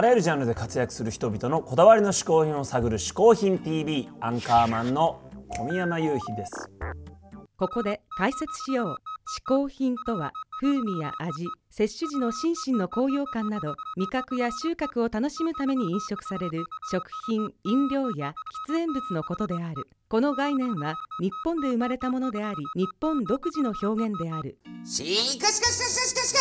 [0.00, 5.20] あらゆるジャンルで活躍する人々のこだわりの嗜好品を探る「嗜好品 TV」アンカーマンの
[5.50, 6.70] 小宮山雄飛です。
[7.58, 8.96] ここで解説しよう。
[8.96, 18.32] 嗜好品とは風味や味摂取時の心身の高揚感など味覚や収穫を楽しむために飲食される食品飲料や
[18.70, 19.86] 喫煙物のことである。
[20.08, 24.56] この概念は日本で生まれたものであり日本独自の表現である。
[24.82, 26.34] しかしかしかしかしかし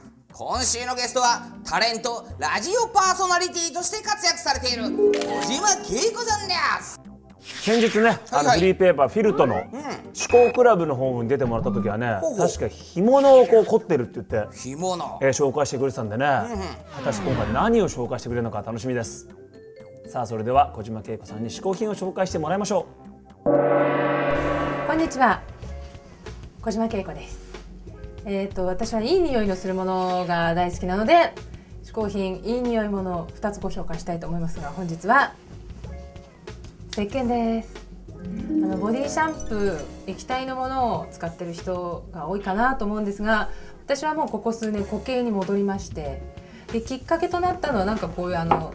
[0.00, 4.90] か今週のゲストはタレントラジオパーソナリティとして活躍されている小
[5.42, 7.00] 島恵子さんです。
[7.62, 9.62] 先日ね、あのフリーペーパーフィルトの思
[10.48, 15.18] 考クラブの本に出てもらった時はね、確か干物をこう凝ってるって言って、干物。
[15.22, 16.26] えー紹介してくれてたんでね、
[16.96, 19.28] 果たして今回何を紹介してくれるのか楽しみです。
[20.08, 22.86] さあそれでは小島恵子さんに嗜好品を紹介してもらいましょ
[23.44, 25.40] こんにちは。
[26.60, 27.43] 小島恵子です
[28.26, 31.32] えっ、と私はいい匂いのするものが大好きなので
[31.82, 35.34] 嗜好品いい匂いものを2つご紹介したいと思いますが本日は
[36.92, 37.84] 石鹸です
[38.18, 43.50] あのボディシャンプー液体のものを使ってる人が多いかなと思うんですが
[43.84, 46.22] 私はもうここ数年固形に戻りまして
[46.72, 48.74] できっかけとなったのはなんかこういうあの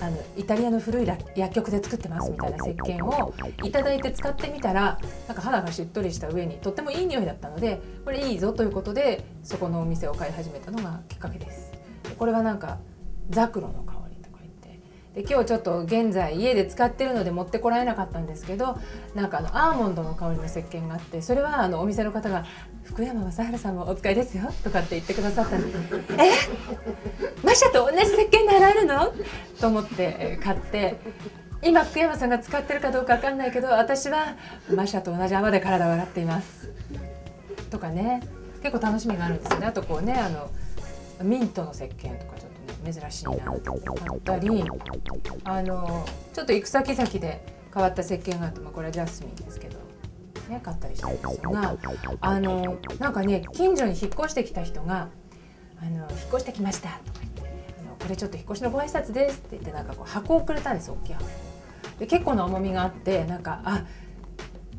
[0.00, 11.72] あのイタリアの古い薬局で作ってますみたいな石鹸をいただいて使ってみたらなんか肌がしっとりした上にとってもいい匂いだったのでこれいいぞということでそこのお店を買い始めたのがきっかけです。
[12.18, 12.78] これはなんか
[13.30, 13.97] ザクロの香
[15.14, 18.78] で今日ちょっと現在家で使ってるので持ってこられなかったんですけど
[19.14, 22.44] なんかあのアーモンドの香りの石鹸があってそれはあのお店の方が
[22.84, 25.78] 「福山雅治さんもお使いですよ」とかって言ってくださったんで
[26.22, 26.30] 「え？
[27.42, 29.12] マシャと同じ石鹸で洗えるの?」
[29.60, 30.96] と思って買って
[31.62, 34.36] 今福山さんが使ってるかどうかわかんないけど私は
[34.72, 36.70] マシャと同じ泡で体を洗っています。
[37.70, 38.22] とかね。
[38.60, 39.66] 結構楽しみがあるんですよね。
[39.68, 40.50] あとこうねあの
[41.22, 42.32] ミントの石鹸とか
[42.92, 44.48] 珍しいなと思ったり
[45.44, 47.44] あのちょっと行く先々で
[47.74, 49.78] 変わった石鹸があって、まあ、これはジャスミンですけど。
[50.48, 51.76] ね、買ったりしたんですが
[52.22, 55.08] あのなんかね近所に引っ越してきた人が
[55.78, 57.42] 「あの引っ越してきました」とか言って
[57.78, 61.26] あの「これちょっと引っ越しのご挨拶です」って言ってなんかこう箱をくれたんです大きい箱
[61.98, 63.84] で結構な重みがあってなんかあ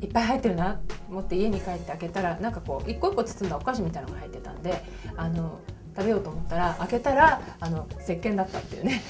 [0.00, 4.82] いっぱい入ってるなと思って家に帰って開けたらなんかこう一個一個包んだお菓子みたいなのが入ってたんで
[5.16, 5.60] あの
[6.00, 9.02] 食べようと思ったら開けたらあの石鹸だったっていうね。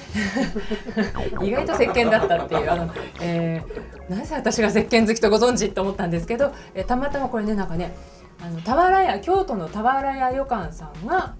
[1.41, 2.69] 意外と石鹸だったっていう。
[2.69, 7.95] あの、えーなぜ私が石鹸好きとご存知と思ったんですけど、えーたまたまこれねなんかね
[8.43, 11.35] あの俵屋京都の俵屋旅館さんが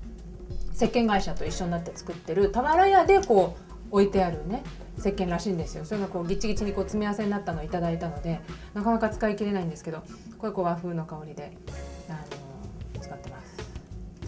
[0.73, 3.57] 石鹸会社と一緒になって作ってる俵屋でこ
[3.91, 4.63] う置いてあるね
[4.97, 5.83] 石鹸らしいんですよ。
[5.83, 8.39] それがこうギチギチにこう詰め合わせになったのをいただいたので
[8.73, 10.03] なかなか使い切れないんですけど
[10.38, 11.51] これこう和風の香りで、
[12.07, 13.41] あの使ってます。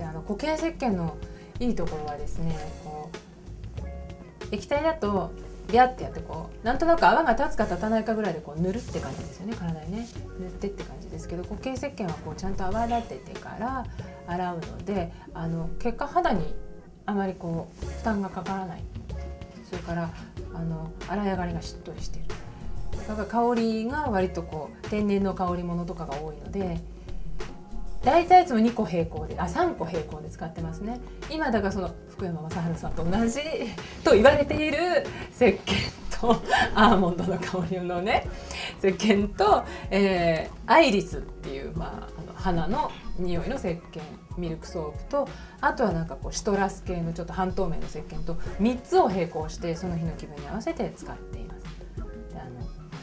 [0.04, 1.18] あの固形石鹸の
[1.60, 5.32] いいところはですねこう液体だと
[5.68, 9.56] ビャってやってこうなんとなく泡が立つか立たないかぐらいでこう塗るって感じですよね。
[9.56, 10.08] 体にね。
[10.40, 13.86] 塗ってって感じですけど固形石鹸はこうちゃんと泡立ててから
[14.28, 16.54] 洗うのであの結果肌に
[17.06, 18.84] あまりこう負担がかからない。
[19.70, 20.10] それから
[20.54, 22.26] あの洗い上がりがしっとりしてる。
[23.08, 26.80] だから香りが割とこう天然の香りものとかが多いので
[28.04, 31.00] 大体いつも2個平行であ3個平行で使ってますね
[31.30, 33.40] 今だからその福山雅治さんと同じ
[34.04, 34.78] と言われている
[35.34, 36.36] 石鹸と
[36.76, 38.28] アーモンドの香りのね
[38.80, 43.82] 石鹸と、えーアイリスっていう、まあ、あの花の匂いの石鹸
[44.38, 45.28] ミルクソープと
[45.60, 51.64] あとはなんかこうシトラス系のちょっと半透明の石鹸と3つを並行してその日の気分に合わせて使っています。
[52.34, 52.52] であの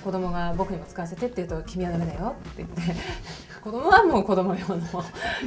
[0.02, 2.80] 子供が僕にも使わせてって言うと「君はダメだよ」って言って
[3.62, 4.80] 子供はもう子供用の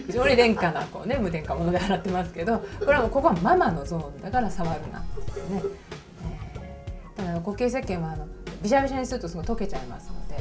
[0.05, 5.61] 非常に廉価なこう、ね、無添加物で洗ってますけどこれはもうここはママのゾーンだから触るなっていうね、
[7.15, 8.27] えーただ固形石鹸はあの
[8.61, 10.35] びしゃびしゃにするとすごい溶けちゃいますので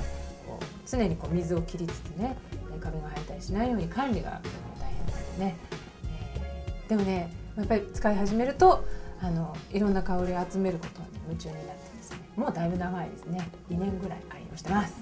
[0.47, 2.37] こう常にこう水を切りつつね
[2.81, 4.41] カビが生えたりしないように管理が
[4.81, 8.85] 大変なのでね、えーでもねやっぱり使い始めると
[9.21, 13.49] あのいろんな香りを集めることに夢中になってですねもうだいぶ長いですね。
[13.71, 14.95] 2年ぐらい愛用してます。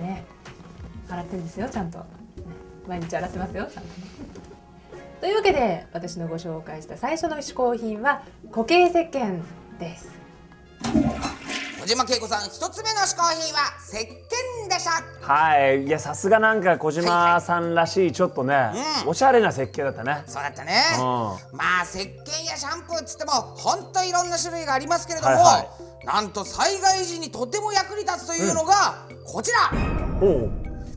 [0.00, 0.24] ね。
[1.14, 2.04] 洗ってるんですよちゃんと、ね、
[2.86, 4.06] 毎日洗ってますよちゃんとね。
[5.20, 8.22] というわけで私のご紹介した最初の嗜好品は
[8.52, 9.40] 固形石鹸
[9.78, 10.12] です。
[11.80, 15.02] 小島恵子さん一つ目の嗜好品は石鹸でした。
[15.26, 15.84] はい。
[15.84, 18.70] いやさすがなんか小島さんらしいちょっとね、
[19.04, 19.08] うん。
[19.10, 20.22] おしゃれな設計だったね。
[20.26, 20.82] そうだったね。
[20.96, 21.00] う
[21.56, 25.66] まあ石鹸やシャンプーっつってもほんといろんな種類がありますけれども、はいは
[26.04, 29.70] なんと災害時にとても役に立つというのがこちら、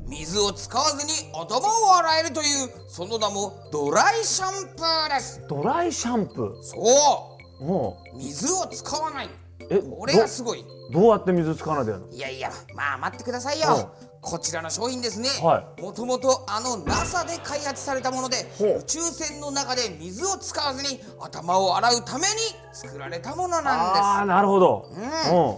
[0.07, 5.41] 水を使わずに頭を洗えるというその名もドライシャンプーです。
[5.49, 6.63] ドライシャンプー？
[6.63, 7.63] そう。
[7.63, 9.29] も水を使わない。
[9.69, 10.63] えこれがすごい。
[10.93, 12.11] どどうやって水使わないでやるの？
[12.13, 13.93] いやいやまあ待ってくださいよ。
[14.21, 22.25] こちらの商品ですね、はもともとあの NASA で開発されたもので宇宙船の中で水を使わずに頭を洗うために
[22.73, 24.89] 作られたものなんああなるほど。
[24.91, 24.97] うん。
[24.97, 25.11] うで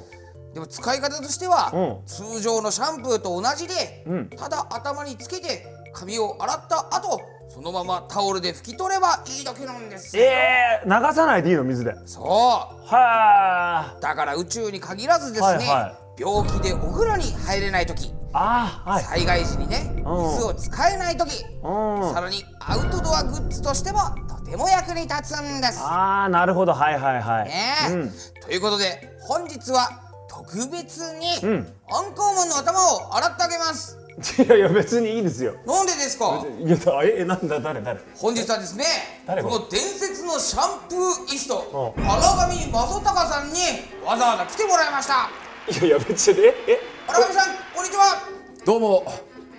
[0.07, 0.08] す
[0.53, 2.07] でも使い方としては、うん。
[2.07, 4.29] 通常のシャンプーと同じで、うん。
[4.29, 10.23] ただ頭につけて髪を洗った後そのままタオルで拭き取ればいいだけなんですよ。
[10.23, 11.95] えー、流さないでいいの水で。
[12.05, 19.03] そはうだから宇宙に限らずですね、はいは病気でお風呂に入れない時あはい。
[19.03, 20.05] 災害時にね水
[20.43, 22.13] を使えない時うん。
[22.13, 25.79] さらにアウトドアグッズとしてもとても役に立つんです。
[25.81, 26.73] ああなるほど。
[26.73, 27.53] はいはいはい、ね
[27.89, 27.93] え。
[27.93, 28.11] うん。
[28.45, 30.08] ということで本日は
[30.51, 31.67] 特別に、うん。
[31.91, 33.97] アンコウモンの頭を洗ってあげます。
[34.43, 35.53] いやいや別にいいですよ。
[35.65, 36.43] なんでですか？
[36.59, 37.99] いやだえなんだ誰誰？
[38.17, 38.83] 本日はですね
[39.25, 42.03] この伝説のシャンプーイストうん。
[42.03, 43.59] 荒上正隆さんに
[44.05, 45.29] わざわざ来てもらいました。
[45.71, 46.79] いやいや別にええ？
[47.07, 48.27] 荒上さんこんにちは。
[48.65, 49.05] どうも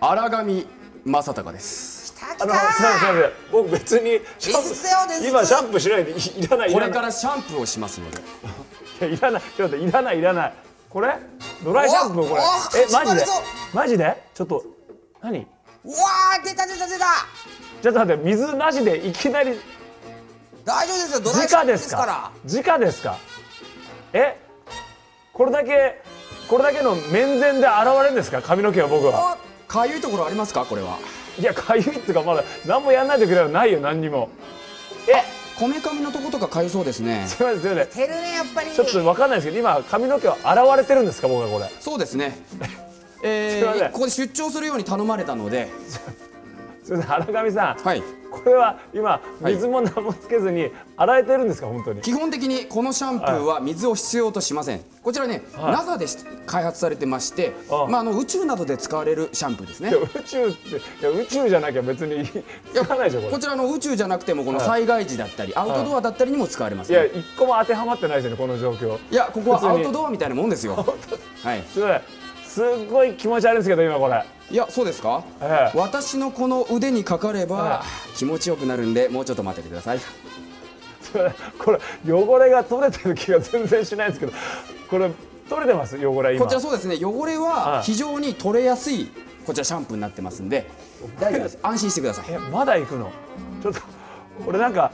[0.00, 0.66] 荒上
[1.06, 2.14] 正隆です。
[2.14, 3.32] 来たあのすみませんすみません。
[3.52, 4.62] 僕別にシャン
[5.22, 6.88] プ今シャンプーしないでいいらないいらない。
[6.88, 8.18] これからシャンプーをしますので。
[9.06, 9.42] いやいらない。
[9.56, 10.54] ちょっといらないいらない
[10.90, 11.14] これ？
[11.64, 12.42] ドライシャンプーこれ。
[12.82, 13.24] えマジで？
[13.72, 14.22] マジで？
[14.34, 14.64] ちょっと
[15.22, 15.38] 何？
[15.38, 17.04] うわー出た出た出た
[17.80, 19.52] ちょっと待って水なしでいきなり。
[20.64, 22.06] 大丈夫ですよドライシャンプー直でかですすか？
[22.06, 23.16] ら直ですか？
[24.12, 24.36] え？
[25.32, 26.02] これだけ
[26.48, 27.66] これだけの面前で現
[28.00, 28.42] れるんですか？
[28.42, 29.38] 髪の毛は僕は。
[29.68, 30.64] かゆいところありますか？
[30.66, 30.98] これは。
[31.38, 34.28] いやかゆいっていうかまだ何もやんないとくれるないよ何にも。
[35.08, 35.22] え？
[35.60, 37.26] こめかみのとことかかゆそうですね。
[37.26, 38.70] すみませんすみませんてるねやっぱり。
[38.70, 41.70] ちょっと分かんないですけど今髪の毛は現れてるんですか僕はこれ。
[41.80, 42.34] そうですね。
[43.22, 45.68] えー、ここで出張するように頼まれたので
[46.90, 47.84] すみません荒上さん。
[47.84, 48.02] はい。
[48.32, 49.54] これは今はい。
[49.54, 52.00] 水も何もつけずに洗えてるんですか本当に？
[52.00, 54.80] 基本的にこのシャンプーは水を必要としません。
[55.02, 55.72] こちらね、はい。
[55.72, 59.90] NASA でし開発されてましてあまあ、あの宇宙などで使われるシャンプーですね。
[59.90, 60.72] 宇宙ってい
[61.02, 62.24] や宇宙じゃなきゃ別に
[62.74, 68.98] 使わないでしょここちらの宇宙じゃなくてもこの災害時だったり、アウトドアだったりにも使われます、れいやね、一個も当てはまってないですよねこの状況。
[69.10, 70.84] いやここはアウトドアみたいなもんですよ。
[71.44, 71.64] はい。
[72.50, 75.78] すごい気持ち悪いんですけど今これいやそうですか、ええ。
[75.78, 77.82] 私のこの腕にかかれば
[78.16, 80.00] 気持ちよくなるんでもうちょっと待っててください。
[81.58, 81.80] これ
[82.12, 84.32] 汚れが取れてる気が全然しないんですけど
[84.88, 85.10] これ
[85.48, 85.96] 取れてます？
[85.96, 86.44] 汚れ今。
[86.44, 86.96] こちらそうですね。
[87.04, 89.10] 汚れははい非常に取れやすい
[89.46, 90.68] こちらシャンプーになってますんで
[91.20, 91.58] 大丈夫です。
[91.64, 92.24] 安心してください。
[92.30, 93.10] えまだ行くの？
[93.62, 93.80] ちょっと
[94.44, 94.90] これなんか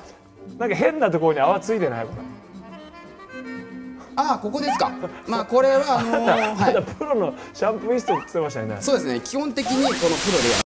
[0.58, 2.04] なんか変なところに泡ついてない？
[2.06, 2.22] これ
[4.16, 4.90] ああここですか。
[5.28, 6.82] まあこれはあのーはい。
[6.98, 8.76] プロのシャンプーイストって言ってましたよね。
[8.80, 9.20] そうですね。
[9.20, 10.65] 基本的にこのプロでや